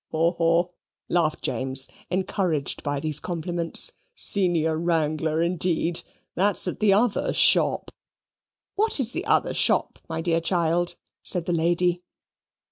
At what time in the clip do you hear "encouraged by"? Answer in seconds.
2.09-2.99